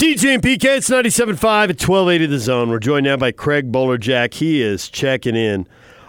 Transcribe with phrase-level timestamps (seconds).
[0.00, 2.70] DJ and PK, it's 97.5 at 1280 The Zone.
[2.70, 4.32] We're joined now by Craig Bolerjack.
[4.32, 5.66] He is checking in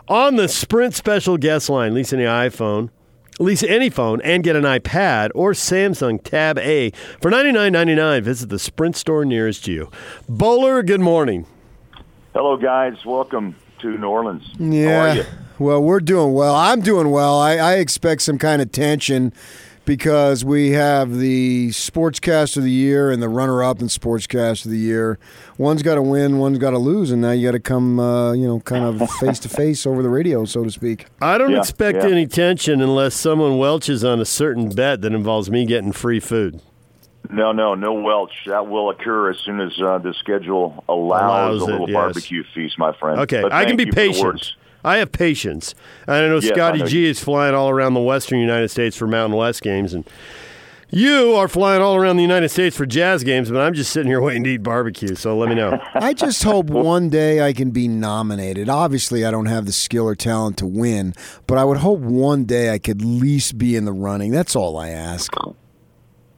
[0.08, 1.94] on the Sprint special guest line.
[1.94, 2.90] Lease any iPhone,
[3.38, 8.22] lease any phone, and get an iPad or Samsung Tab A for $99.99.
[8.24, 9.92] Visit the Sprint store nearest you.
[10.30, 11.46] Bowler, good morning.
[12.34, 13.04] Hello, guys.
[13.06, 14.46] Welcome to New Orleans.
[14.58, 15.14] How are Yeah.
[15.16, 15.24] you?
[15.60, 16.56] Well, we're doing well.
[16.56, 17.38] I'm doing well.
[17.38, 19.34] I, I expect some kind of tension
[19.86, 24.78] because we have the Sportscast of the Year and the runner-up in Sportscast of the
[24.78, 25.18] Year.
[25.58, 28.34] One's got to win, one's got to lose, and now you got to come, uh,
[28.34, 31.08] you know, kind of face to face over the radio, so to speak.
[31.22, 32.10] I don't Yeah, expect yeah.
[32.10, 36.62] any tension unless someone welches on a certain bet that involves me getting free food.
[37.30, 38.34] No, no, no Welch.
[38.48, 41.94] That will occur as soon as uh, the schedule allows, Allows a it, little yes.
[41.94, 43.20] barbecue feast, my friend.
[43.22, 44.54] Okay, But I can be you for patient.
[44.84, 44.94] Words.
[44.94, 45.76] I have patience.
[46.08, 48.70] I know Yes, I Scotty know G you- is flying all around the western United
[48.70, 50.08] States for Mountain West games, and
[50.94, 54.10] you are flying all around the United States for jazz games, but I'm just sitting
[54.12, 55.80] here waiting to eat barbecue, so let me know.
[55.94, 58.68] I just hope one day I can be nominated.
[58.68, 61.14] Obviously, I don't have the skill or talent to win,
[61.48, 64.32] but I would hope one day I could at least be in the running.
[64.32, 65.32] That's all I ask.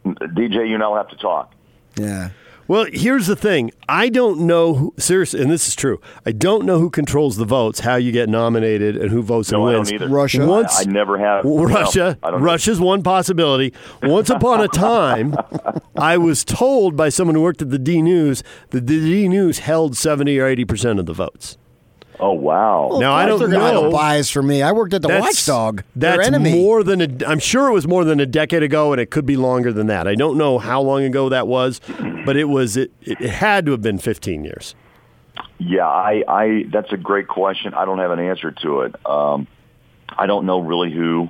[0.06, 1.54] DJ, you now have to talk.
[1.96, 2.30] Yeah.
[2.68, 3.72] Well, here's the thing.
[3.90, 7.46] I don't know, who, seriously, and this is true, I don't know who controls the
[7.46, 9.92] votes, how you get nominated, and who votes No, and I wins.
[9.92, 10.14] don't either.
[10.14, 10.46] Russia.
[10.46, 11.44] Once- I, I never have.
[11.46, 12.18] Russia.
[12.24, 13.74] No, I Russia's one possibility.
[14.02, 15.36] Once upon a time,
[15.98, 19.60] I was told by someone who worked at the D News that the D News
[19.60, 21.58] held 70 or 80% of the votes.
[22.20, 22.98] Oh, wow.
[23.00, 23.88] Now, I don't course they're know.
[23.88, 24.62] a bias for me.
[24.62, 25.84] I worked at the Watchdog.
[25.96, 26.54] Their That's enemy.
[26.54, 27.26] more than a.
[27.28, 29.88] I'm sure it was more than a decade ago, and it could be longer than
[29.88, 30.08] that.
[30.08, 31.82] I don't know how long ago that was,
[32.26, 32.78] but it was.
[32.78, 34.76] It, it had to have been 15 years.
[35.58, 36.66] Yeah, I, I.
[36.72, 37.74] That's a great question.
[37.74, 38.96] I don't have an answer to it.
[39.06, 39.48] Um,
[40.10, 41.30] I don't know really who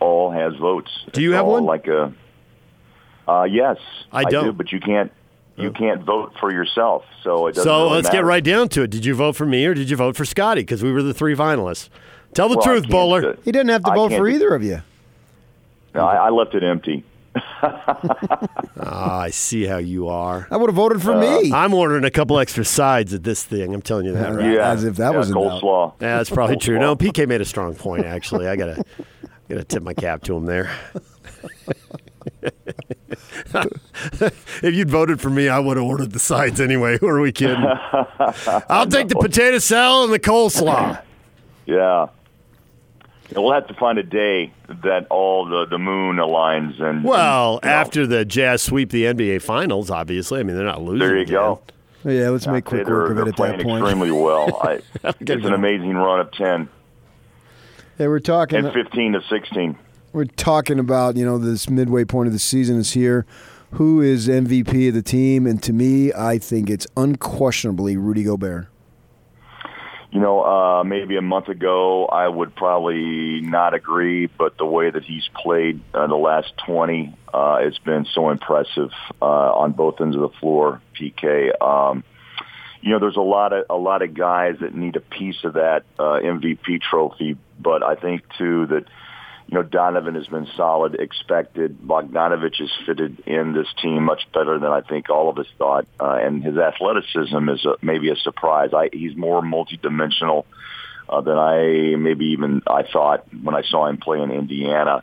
[0.00, 0.90] all has votes.
[1.12, 1.64] Do you It's have all one?
[1.64, 2.12] Like a.
[3.28, 3.76] Uh, yes,
[4.10, 4.48] I do, don't.
[4.48, 4.52] Oh.
[4.52, 5.12] but you can't.
[5.56, 7.68] You can't vote for yourself, so it doesn't.
[7.68, 7.78] Matter.
[7.78, 8.90] So really let's get right down to it.
[8.90, 10.62] Did you vote for me or did you vote for Scotty?
[10.62, 11.88] Because we were the three finalists.
[12.34, 13.36] Tell the Well, truth, Bowler.
[13.44, 14.82] He didn't have to I vote for either of you.
[15.94, 17.04] No, I, I left it empty.
[18.84, 20.48] Ah, I see how you are.
[20.50, 21.52] I would have voted Uh, for me.
[21.52, 23.72] I'm ordering a couple extra sides at this thing.
[23.72, 24.34] I'm telling you that.
[24.34, 24.54] Right?
[24.54, 25.62] Yeah, As if that yeah, was in doubt.
[25.62, 25.92] coleslaw.
[26.00, 26.78] Yeah, that's probably true.
[26.78, 28.04] No, PK made a strong point.
[28.06, 28.82] Actually, I gotta
[29.48, 30.70] gotta tip my cap to him there.
[33.54, 36.98] if you'd voted for me, I would have ordered the sides anyway.
[37.00, 37.56] Who are we kidding?
[38.68, 41.00] I'll take the potato salad and the coleslaw.
[41.64, 42.08] Yeah.
[43.36, 47.64] We'll have to find a day that all the, the moon aligns and Well, and,
[47.64, 50.40] you know, after the Jazz sweep the NBA Finals, obviously.
[50.40, 50.98] I mean, they're not losing.
[50.98, 51.34] there you again.
[51.34, 51.62] go.
[52.04, 53.84] yeah, let's make They're, quick work of it at that point.
[53.84, 54.60] extremely well.
[54.60, 56.68] I, Gotta it's an amazing run of ten
[57.96, 58.64] Hey, we're talking.
[58.64, 59.78] and fifteen to sixteen.
[60.12, 63.24] We're talking about you know this midway point of the season is here.
[63.72, 65.46] Who is MVP of the team?
[65.46, 68.68] And to me, I think it's unquestionably Rudy Gobert.
[70.10, 74.90] You know, uh, maybe a month ago I would probably not agree, but the way
[74.90, 78.90] that he's played uh, the last twenty, uh, it's been so impressive
[79.22, 80.82] uh, on both ends of the floor.
[80.94, 81.58] PK.
[81.62, 82.04] Um,
[82.82, 85.54] you know, there's a lot of a lot of guys that need a piece of
[85.54, 88.84] that uh, MVP trophy, but I think too that
[89.52, 91.78] you know Donovan has been solid, expected.
[91.82, 95.86] Bogdanovich has fitted in this team much better than I think all of us thought,
[96.00, 98.70] uh, and his athleticism is a, maybe a surprise.
[98.72, 100.46] I, he's more multidimensional
[101.06, 105.02] uh, than I maybe even I thought when I saw him play in Indiana.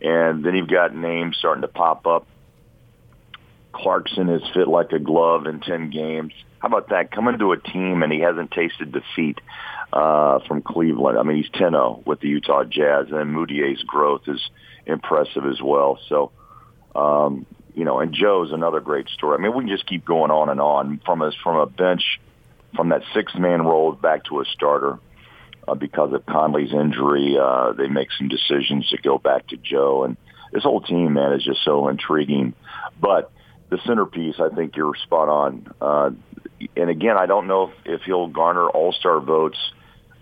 [0.00, 2.26] And then you've got names starting to pop up.
[3.70, 6.32] Clarkson has fit like a glove in 10 games.
[6.60, 7.10] How about that?
[7.10, 9.40] Coming to a team and he hasn't tasted defeat
[9.92, 11.18] uh, from Cleveland.
[11.18, 14.40] I mean, he's 10-0 with the Utah Jazz, and Mudiay's growth is
[14.86, 15.98] impressive as well.
[16.08, 16.32] So,
[16.94, 19.38] um, you know, and Joe's another great story.
[19.38, 22.20] I mean, we can just keep going on and on from a, from a bench,
[22.76, 24.98] from that six-man role back to a starter.
[25.66, 30.04] Uh, because of Conley's injury, uh, they make some decisions to go back to Joe,
[30.04, 30.16] and
[30.52, 32.54] this whole team, man, is just so intriguing.
[33.00, 33.30] But
[33.70, 35.74] the centerpiece, I think you're spot on.
[35.80, 36.10] Uh,
[36.76, 39.58] and again, I don't know if, if he'll garner all-star votes,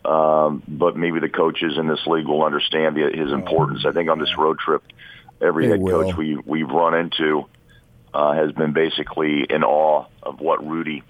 [0.04, 3.84] um, but maybe the coaches in this league will understand the, his importance.
[3.86, 4.82] I think on this road trip,
[5.40, 6.04] every They head will.
[6.04, 7.46] coach we we've run into
[8.14, 11.02] uh, has been basically in awe of what Rudy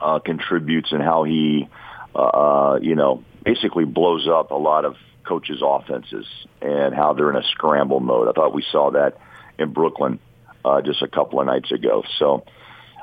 [0.00, 1.68] uh, contributes and how he,
[2.14, 6.26] uh, you know, basically blows up a lot of coaches' offenses
[6.60, 8.28] and how they're in a scramble mode.
[8.28, 9.18] I thought we saw that
[9.58, 10.18] in Brooklyn
[10.64, 12.02] uh, just a couple of nights ago.
[12.18, 12.44] So,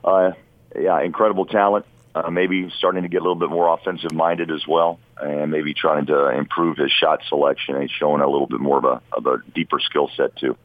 [0.03, 0.31] uh,
[0.79, 1.85] yeah, incredible talent.
[2.13, 5.73] Uh, maybe starting to get a little bit more offensive minded as well, and maybe
[5.73, 9.25] trying to improve his shot selection and showing a little bit more of a of
[9.25, 10.57] a deeper skill set too.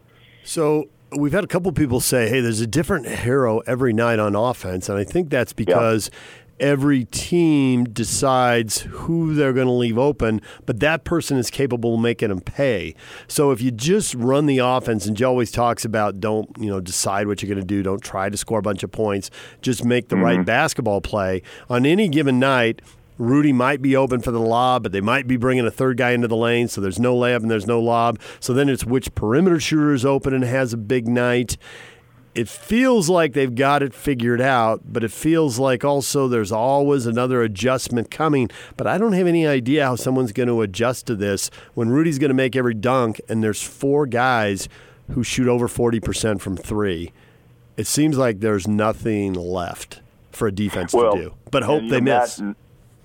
[0.43, 4.35] So we've had a couple people say, "Hey, there's a different hero every night on
[4.35, 6.11] offense," and I think that's because.
[6.59, 12.01] Every team decides who they're going to leave open, but that person is capable of
[12.01, 12.95] making them pay.
[13.29, 16.81] So if you just run the offense, and Joe always talks about don't you know
[16.81, 19.31] decide what you're going to do, don't try to score a bunch of points,
[19.61, 20.25] just make the mm-hmm.
[20.25, 22.81] right basketball play on any given night.
[23.19, 26.11] Rudy might be open for the lob, but they might be bringing a third guy
[26.11, 28.19] into the lane, so there's no layup and there's no lob.
[28.41, 31.57] So then it's which perimeter shooter is open and has a big night.
[32.37, 37.07] It feels like they've got it figured out, but it feels like also there's always
[37.07, 38.51] another adjustment coming.
[38.77, 42.19] But I don't have any idea how someone's going to adjust to this when Rudy's
[42.19, 44.69] going to make every dunk and there's four guys
[45.13, 47.11] who shoot over 40% from three.
[47.79, 52.03] It seems like there's nothing left for a defense well, to do, but hope they
[52.03, 52.39] miss.
[52.39, 52.57] Matt,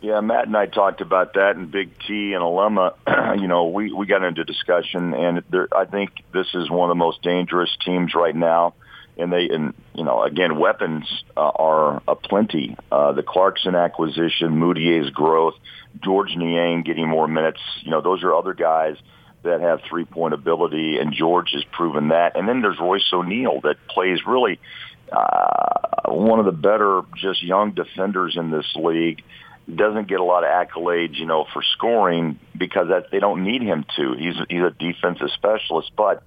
[0.02, 2.96] yeah, Matt and I talked about that, and Big T and Alema.
[3.40, 6.98] you know, we we got into discussion, and there, I think this is one of
[6.98, 8.74] the most dangerous teams right now.
[9.22, 11.06] And they, and you know, again, weapons
[11.38, 12.76] uh, are aplenty.
[12.92, 15.56] Uh, the Clarkson acquisition, Mudiay's growth,
[16.04, 17.60] Georges Niang getting more minutes.
[17.84, 18.96] You know, those are other guys
[19.44, 22.36] that have three point ability, and George has proven that.
[22.36, 24.60] And then there's Royce O'Neale that plays really
[25.12, 29.24] uh, one of the better just young defenders in this league
[29.74, 33.62] doesn't get a lot of accolades, you know, for scoring because that they don't need
[33.62, 34.14] him to.
[34.18, 36.24] He's he's a defensive specialist, but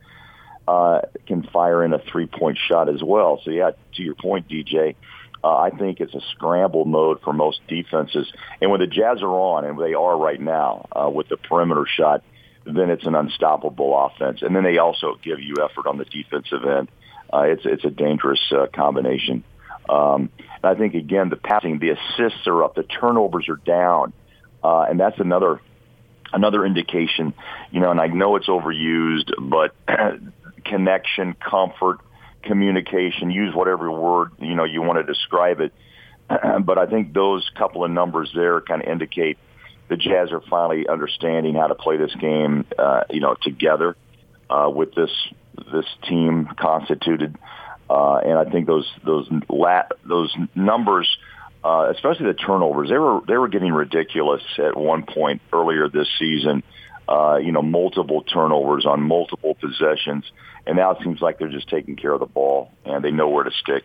[0.66, 3.40] uh, can fire in a three point shot as well.
[3.44, 4.96] So yeah, to your point, DJ,
[5.42, 8.32] uh, I think it's a scramble mode for most defenses.
[8.62, 11.86] And when the Jazz are on, and they are right now uh, with the perimeter
[11.86, 12.22] shot,
[12.64, 14.40] then it's an unstoppable offense.
[14.40, 16.88] And then they also give you effort on the defensive end.
[17.32, 19.44] Uh, it's it's a dangerous uh, combination.
[19.88, 20.30] Um,
[20.62, 24.14] I think again the passing, the assists are up, the turnovers are down,
[24.62, 25.60] uh, and that's another
[26.32, 27.34] another indication.
[27.70, 29.74] You know, and I know it's overused, but
[30.64, 32.00] connection, comfort,
[32.42, 35.72] communication, use whatever word you know you want to describe it.
[36.64, 39.38] but I think those couple of numbers there kind of indicate
[39.88, 43.96] the Jazz are finally understanding how to play this game, uh, you know, together
[44.48, 45.10] uh, with this
[45.70, 47.36] this team constituted
[47.88, 51.08] uh, and I think those those lat, those numbers,
[51.62, 56.08] uh, especially the turnovers, they were they were getting ridiculous at one point earlier this
[56.18, 56.62] season.
[57.06, 60.24] Uh, you know, multiple turnovers on multiple possessions,
[60.66, 63.28] and now it seems like they're just taking care of the ball and they know
[63.28, 63.84] where to stick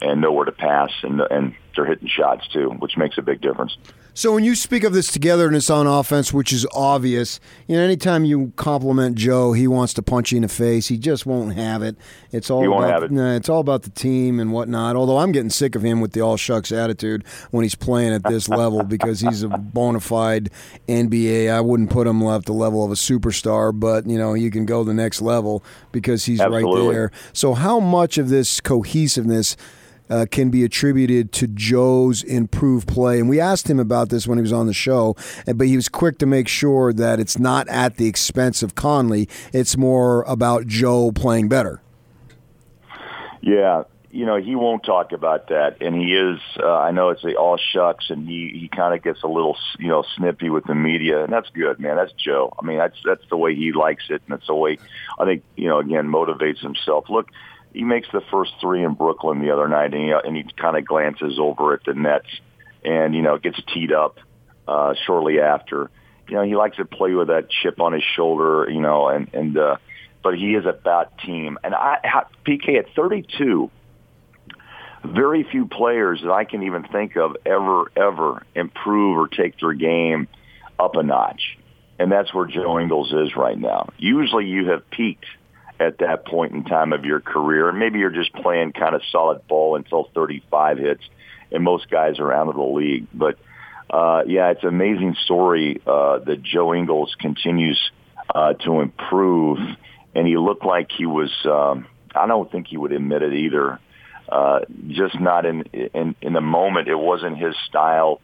[0.00, 3.40] and know where to pass, and and they're hitting shots too, which makes a big
[3.40, 3.76] difference.
[4.16, 8.24] So when you speak of this togetherness on offense, which is obvious, you know, anytime
[8.24, 10.88] you compliment Joe, he wants to punch you in the face.
[10.88, 11.96] He just won't have it.
[12.32, 13.10] It's all about it.
[13.10, 14.96] Nah, it's all about the team and whatnot.
[14.96, 18.22] Although I'm getting sick of him with the all shucks attitude when he's playing at
[18.22, 20.48] this level because he's a bona fide
[20.88, 21.52] NBA.
[21.52, 24.64] I wouldn't put him at the level of a superstar, but you know, you can
[24.64, 25.62] go the next level
[25.92, 26.86] because he's Absolutely.
[26.86, 27.10] right there.
[27.34, 29.58] So how much of this cohesiveness
[30.10, 33.18] uh, can be attributed to Joe's improved play.
[33.18, 35.16] And we asked him about this when he was on the show,
[35.46, 39.28] but he was quick to make sure that it's not at the expense of Conley.
[39.52, 41.80] It's more about Joe playing better.
[43.40, 43.84] Yeah,
[44.16, 46.40] you know he won't talk about that, and he is.
[46.58, 49.56] Uh, I know it's the all shucks, and he he kind of gets a little
[49.78, 51.96] you know snippy with the media, and that's good, man.
[51.96, 52.52] That's Joe.
[52.58, 54.78] I mean, that's that's the way he likes it, and that's the way
[55.18, 57.10] I think you know again motivates himself.
[57.10, 57.28] Look,
[57.76, 60.78] he makes the first three in Brooklyn the other night, and he, and he kind
[60.78, 62.28] of glances over at the Nets,
[62.82, 64.18] and you know gets teed up
[64.66, 65.90] uh, shortly after.
[66.26, 69.28] You know he likes to play with that chip on his shoulder, you know, and
[69.34, 69.76] and uh,
[70.22, 71.58] but he is a bad team.
[71.62, 71.98] And I
[72.46, 73.70] PK at 32,
[75.04, 79.74] very few players that I can even think of ever ever improve or take their
[79.74, 80.28] game
[80.78, 81.58] up a notch,
[81.98, 83.90] and that's where Joe Ingles is right now.
[83.98, 85.26] Usually you have peaked
[85.78, 87.70] at that point in time of your career.
[87.72, 91.02] Maybe you're just playing kind of solid ball until 35 hits,
[91.52, 93.06] and most guys are out of the league.
[93.12, 93.38] But
[93.90, 97.78] uh, yeah, it's an amazing story uh, that Joe Ingles continues
[98.34, 99.58] uh, to improve,
[100.14, 101.30] and he looked like he was.
[101.44, 103.78] Um, I don't think he would admit it either.
[104.28, 105.62] Uh, just not in,
[105.94, 106.88] in in the moment.
[106.88, 108.20] It wasn't his style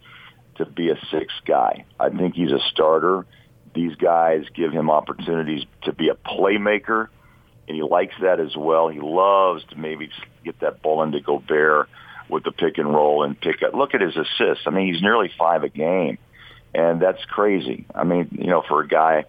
[0.56, 1.84] to be a six guy.
[2.00, 3.24] I think he's a starter.
[3.74, 7.08] These guys give him opportunities to be a playmaker
[7.68, 8.88] and he likes that as well.
[8.88, 10.10] He loves to maybe
[10.44, 11.88] get that ball into Gobert
[12.28, 13.74] with the pick and roll and pick up.
[13.74, 14.64] Look at his assists.
[14.66, 16.18] I mean, he's nearly five a game,
[16.74, 17.86] and that's crazy.
[17.94, 19.24] I mean, you know, for a guy,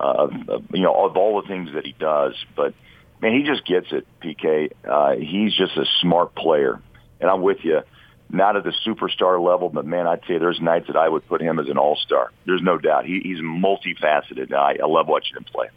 [0.00, 0.28] uh,
[0.72, 2.74] you know, of all the things that he does, but
[3.20, 4.06] man, he just gets it.
[4.22, 6.80] PK, uh, he's just a smart player,
[7.20, 7.82] and I'm with you.
[8.28, 11.40] Not at the superstar level, but man, I'd say there's nights that I would put
[11.40, 12.32] him as an all-star.
[12.44, 13.06] There's no doubt.
[13.06, 14.52] He, he's multifaceted.
[14.52, 15.68] I, I love watching him play.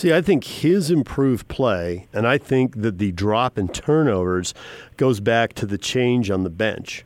[0.00, 4.54] See, I think his improved play, and I think that the drop in turnovers
[4.96, 7.04] goes back to the change on the bench.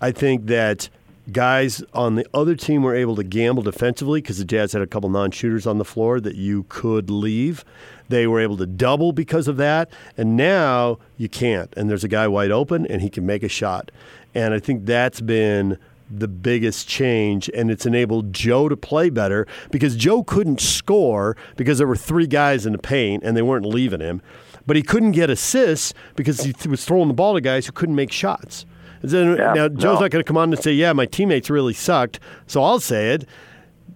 [0.00, 0.88] I think that
[1.30, 4.86] guys on the other team were able to gamble defensively because the Jazz had a
[4.86, 7.66] couple non shooters on the floor that you could leave.
[8.08, 11.70] They were able to double because of that, and now you can't.
[11.76, 13.90] And there's a guy wide open, and he can make a shot.
[14.34, 15.76] And I think that's been
[16.10, 21.78] the biggest change, and it's enabled Joe to play better because Joe couldn't score because
[21.78, 24.22] there were three guys in the paint and they weren't leaving him.
[24.66, 27.94] But he couldn't get assists because he was throwing the ball to guys who couldn't
[27.94, 28.66] make shots.
[29.02, 30.00] Yeah, now, Joe's no.
[30.00, 32.18] not going to come on and say, yeah, my teammates really sucked.
[32.46, 33.28] So I'll say it.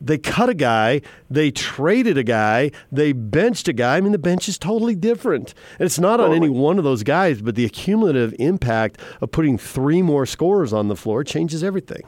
[0.01, 3.97] They cut a guy, they traded a guy, they benched a guy.
[3.97, 5.55] I mean, the bench is totally different.
[5.79, 9.59] And it's not on any one of those guys, but the accumulative impact of putting
[9.59, 12.03] three more scorers on the floor changes everything.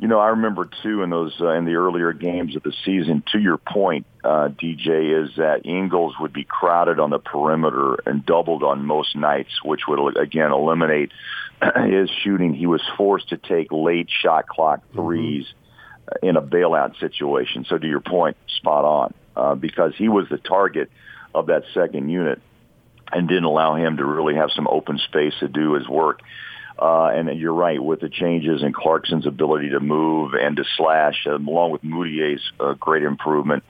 [0.00, 3.22] You know, I remember too in those uh, in the earlier games of the season.
[3.32, 8.24] To your point, uh, DJ, is that Ingles would be crowded on the perimeter and
[8.24, 11.12] doubled on most nights, which would again eliminate
[11.86, 12.54] his shooting.
[12.54, 15.44] He was forced to take late shot clock 3s uh,
[16.22, 17.64] in a bailout situation.
[17.68, 20.90] So, to your point, spot on uh, because he was the target
[21.34, 22.40] of that second unit
[23.12, 26.20] and didn't allow him to really have some open space to do his work.
[26.78, 31.26] Uh, and you're right with the changes in Clarkson's ability to move and to slash,
[31.26, 33.64] along with Mudiay's uh, great improvement.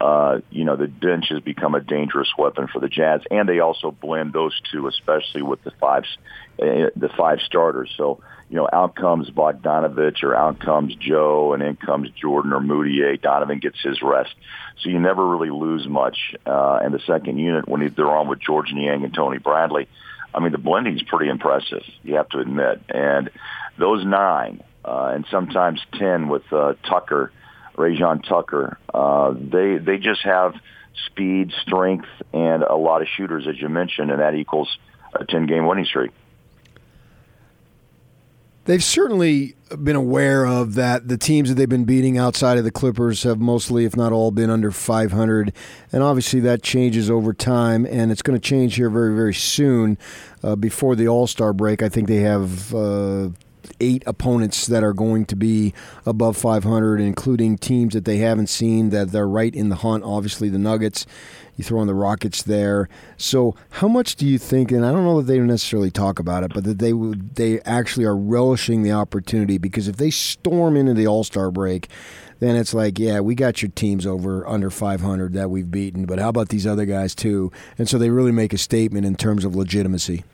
[0.00, 3.60] Uh, you know, the bench has become a dangerous weapon for the Jazz, and they
[3.60, 6.04] also blend those two, especially with the five,
[6.60, 7.92] uh, the five starters.
[7.96, 8.20] So,
[8.50, 13.20] you know, out comes Bogdanovich or out comes Joe, and in comes Jordan or Mudiay.
[13.20, 14.34] Donovan gets his rest,
[14.80, 16.34] so you never really lose much.
[16.44, 19.88] Uh, and the second unit, when they're on with Georges Niang and Tony Bradley,
[20.34, 21.84] I mean, the blending's pretty impressive.
[22.02, 23.30] You have to admit, and
[23.78, 27.32] those nine uh, and sometimes ten with uh, Tucker,
[27.74, 30.54] Rayjon Tucker, uh, they they just have
[31.06, 34.78] speed, strength, and a lot of shooters, as you mentioned, and that equals
[35.14, 36.10] a ten game winning streak.
[38.66, 41.08] They've certainly been aware of that.
[41.08, 44.30] The teams that they've been beating outside of the Clippers have mostly, if not all,
[44.30, 45.52] been under 500.
[45.92, 49.98] And obviously that changes over time, and it's going to change here very, very soon.
[50.42, 52.74] Uh, before the All Star break, I think they have.
[52.74, 53.28] Uh,
[53.80, 55.74] Eight opponents that are going to be
[56.06, 60.04] above 500, including teams that they haven't seen that they're right in the hunt.
[60.04, 61.06] Obviously, the Nuggets,
[61.56, 62.88] you throw in the Rockets there.
[63.16, 64.70] So, how much do you think?
[64.70, 68.04] And I don't know that they necessarily talk about it, but that they they actually
[68.04, 71.88] are relishing the opportunity because if they storm into the All Star break,
[72.40, 76.18] then it's like, yeah, we got your teams over under 500 that we've beaten, but
[76.18, 77.52] how about these other guys too?
[77.78, 80.24] And so they really make a statement in terms of legitimacy.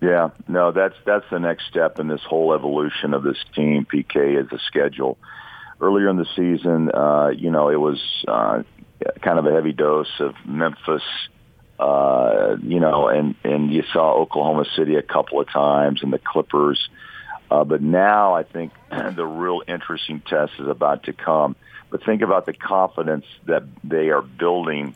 [0.00, 3.86] Yeah, no, that's that's the next step in this whole evolution of this team.
[3.86, 5.16] PK is the schedule.
[5.80, 8.62] Earlier in the season, uh, you know, it was uh,
[9.22, 11.02] kind of a heavy dose of Memphis,
[11.78, 16.18] uh, you know, and and you saw Oklahoma City a couple of times and the
[16.18, 16.88] Clippers.
[17.50, 21.56] Uh, but now I think the real interesting test is about to come.
[21.90, 24.94] But think about the confidence that they are building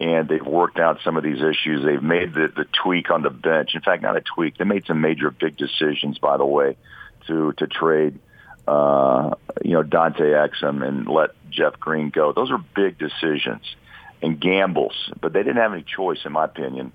[0.00, 1.84] and they've worked out some of these issues.
[1.84, 3.74] They've made the, the tweak on the bench.
[3.74, 4.56] In fact, not a tweak.
[4.58, 6.76] They made some major big decisions, by the way,
[7.28, 8.18] to to trade,
[8.66, 9.34] uh,
[9.64, 12.32] you know, Dante Exum and let Jeff Green go.
[12.32, 13.62] Those are big decisions
[14.22, 16.92] and gambles, but they didn't have any choice, in my opinion,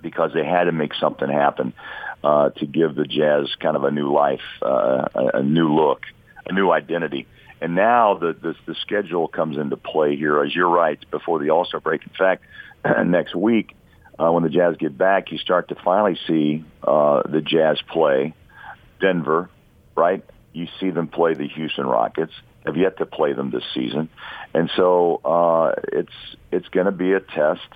[0.00, 1.72] because they had to make something happen
[2.24, 6.02] uh, to give the Jazz kind of a new life, uh, a, a new look,
[6.46, 7.26] a new identity.
[7.60, 11.50] And now the, the the schedule comes into play here, as you're right, before the
[11.50, 12.02] All Star break.
[12.02, 12.44] In fact,
[13.06, 13.74] next week
[14.18, 18.34] uh, when the Jazz get back, you start to finally see uh, the Jazz play
[19.00, 19.50] Denver,
[19.94, 20.24] right?
[20.52, 22.32] You see them play the Houston Rockets.
[22.64, 24.08] Have yet to play them this season,
[24.52, 26.12] and so uh, it's
[26.50, 27.68] it's going to be a test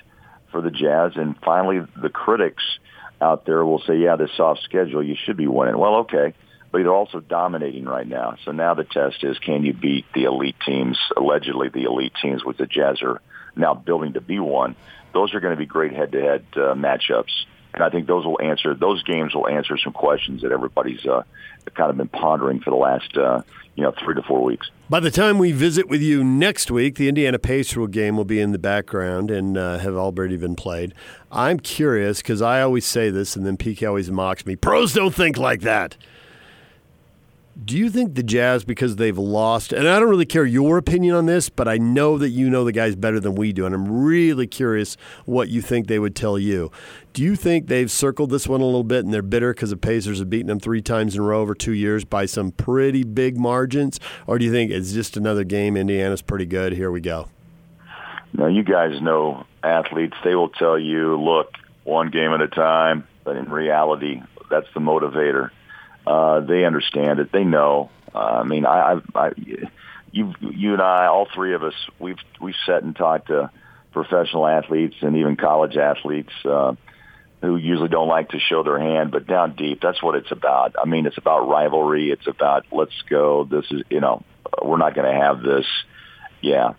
[0.50, 1.12] for the Jazz.
[1.14, 2.64] And finally, the critics
[3.20, 6.34] out there will say, "Yeah, this soft schedule, you should be winning." Well, okay
[6.70, 8.36] but they're also dominating right now.
[8.44, 12.44] So now the test is can you beat the elite teams, allegedly the elite teams,
[12.44, 13.20] which the Jazz are
[13.56, 14.76] now building to be one.
[15.12, 17.32] Those are going to be great head-to-head uh, matchups.
[17.72, 21.22] And I think those will answer those games will answer some questions that everybody's uh,
[21.74, 23.42] kind of been pondering for the last uh,
[23.76, 24.70] you know three to four weeks.
[24.88, 28.40] By the time we visit with you next week, the Indiana Pacers game will be
[28.40, 30.94] in the background and uh, have already been played.
[31.30, 34.56] I'm curious because I always say this, and then PK always mocks me.
[34.56, 35.96] Pros don't think like that.
[37.62, 41.14] Do you think the Jazz, because they've lost, and I don't really care your opinion
[41.14, 43.74] on this, but I know that you know the guys better than we do, and
[43.74, 46.70] I'm really curious what you think they would tell you.
[47.12, 49.76] Do you think they've circled this one a little bit and they're bitter because the
[49.76, 53.02] Pacers have beaten them three times in a row over two years by some pretty
[53.04, 54.00] big margins?
[54.26, 55.76] Or do you think it's just another game?
[55.76, 56.72] Indiana's pretty good.
[56.72, 57.28] Here we go.
[58.32, 60.16] Now, you guys know athletes.
[60.24, 61.52] They will tell you, look,
[61.84, 63.06] one game at a time.
[63.24, 65.50] But in reality, that's the motivator.
[66.10, 67.30] Uh, they understand it.
[67.30, 67.88] They know.
[68.12, 69.30] Uh, I mean, I, I, I,
[70.10, 73.48] you, you and I, all three of us, we've we've sat and talked to
[73.92, 76.74] professional athletes and even college athletes uh,
[77.42, 80.74] who usually don't like to show their hand, but down deep, that's what it's about.
[80.76, 82.10] I mean, it's about rivalry.
[82.10, 83.44] It's about let's go.
[83.44, 84.24] This is you know,
[84.60, 85.66] we're not going to have this.
[86.40, 86.72] Yeah,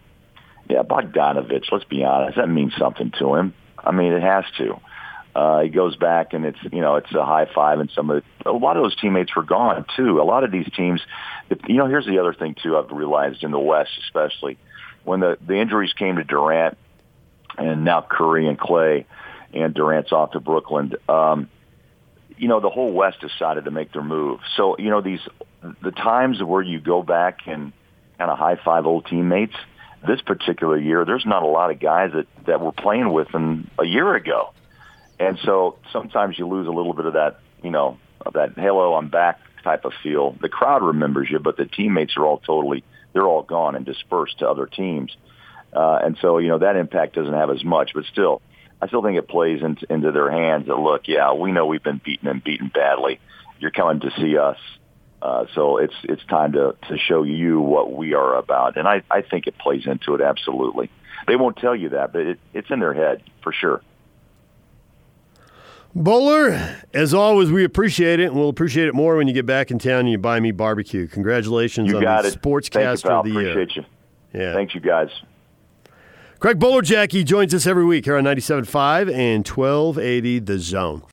[0.69, 1.71] yeah, Bogdanovich.
[1.71, 3.53] Let's be honest, that means something to him.
[3.77, 4.81] I mean, it has to.
[5.33, 8.23] Uh, he goes back and it's you know it's a high five and some of
[8.45, 10.19] a lot of those teammates were gone too.
[10.19, 11.01] A lot of these teams,
[11.67, 12.77] you know, here's the other thing too.
[12.77, 14.57] I've realized in the West, especially
[15.03, 16.77] when the the injuries came to Durant
[17.57, 19.05] and now Curry and Klay,
[19.53, 20.93] and Durant's off to Brooklyn.
[21.07, 21.49] Um,
[22.37, 24.39] you know, the whole West decided to make their move.
[24.57, 25.21] So you know these
[25.81, 27.71] the times where you go back and
[28.17, 29.55] kind of high five old teammates.
[30.05, 33.69] This particular year, there's not a lot of guys that that were playing with them
[33.79, 34.51] a year ago.
[35.21, 38.95] And so sometimes you lose a little bit of that, you know, of that "Hello,
[38.95, 40.35] I'm back" type of feel.
[40.41, 44.39] The crowd remembers you, but the teammates are all totally they're all gone and dispersed
[44.39, 45.15] to other teams.
[45.73, 48.41] Uh, and so you know that impact doesn't have as much, but still,
[48.81, 50.67] I still think it plays into, into their hands.
[50.67, 53.19] That look, yeah, we know we've been beaten and beaten badly.
[53.59, 54.57] You're coming to see us,
[55.21, 58.77] uh, so it's it's time to to show you what we are about.
[58.77, 60.89] And I I think it plays into it absolutely.
[61.27, 63.81] They won't tell you that, but it, it's in their head for sure.
[65.93, 69.71] Bowler, as always, we appreciate it, and we'll appreciate it more when you get back
[69.71, 71.07] in town and you buy me barbecue.
[71.07, 72.41] Congratulations you on got the it.
[72.41, 73.51] Sportscaster Thank you, of the Year.
[73.51, 73.85] Appreciate you.
[74.33, 74.53] Yeah.
[74.53, 75.09] Thanks, you guys.
[76.39, 81.03] Craig Bowler Jackie joins us every week here on 97.5 and 1280 The Zone.